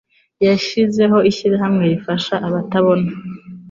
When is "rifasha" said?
1.91-2.35